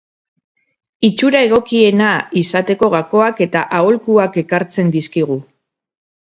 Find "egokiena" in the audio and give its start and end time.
1.47-2.07